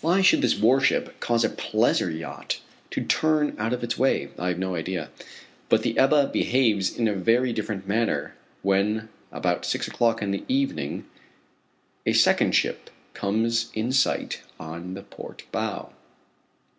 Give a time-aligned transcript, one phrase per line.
[0.00, 4.30] Why should this warship cause a pleasure yacht to turn out of its way?
[4.38, 5.10] I have no idea.
[5.68, 10.44] But the Ebba behaves in a very different manner when about six o'clock in the
[10.48, 11.04] evening
[12.06, 15.92] a second ship comes in sight on the port bow.